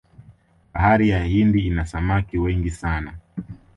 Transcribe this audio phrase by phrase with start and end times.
[0.73, 3.13] bahari ya hindi ina samaki wengi sana